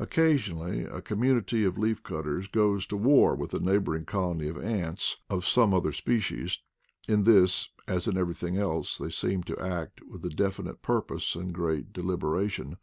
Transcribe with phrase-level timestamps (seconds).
[0.00, 4.58] Occa sionally a community of leaf cutters goes to war with a neighboring colony of
[4.58, 6.58] ants of some other species;
[7.08, 11.54] in this, as in everything else, they seem to act with a definite purpose and
[11.54, 12.76] great delibera tion.